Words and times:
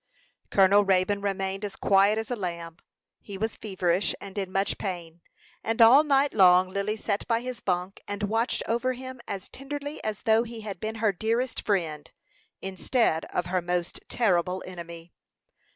Colonel 0.49 0.83
Raybone 0.83 1.21
remained 1.23 1.63
as 1.63 1.75
quiet 1.75 2.17
as 2.17 2.31
a 2.31 2.35
lamb. 2.35 2.77
He 3.19 3.37
was 3.37 3.55
feverish, 3.55 4.15
and 4.19 4.35
in 4.35 4.51
much 4.51 4.79
pain, 4.79 5.21
and 5.63 5.79
all 5.79 6.03
night 6.03 6.33
long 6.33 6.69
Lily 6.69 6.95
sat 6.95 7.27
by 7.27 7.41
his 7.41 7.59
bunk, 7.59 8.01
and 8.07 8.23
watched 8.23 8.63
over 8.67 8.93
him 8.93 9.21
as 9.27 9.47
tenderly 9.47 10.03
as 10.03 10.23
though 10.23 10.41
he 10.41 10.61
had 10.61 10.79
been 10.79 10.95
her 10.95 11.11
dearest 11.11 11.63
friend, 11.63 12.09
instead 12.63 13.25
of 13.25 13.45
her 13.45 13.61
most 13.61 13.99
terrible 14.09 14.63
enemy. 14.65 15.13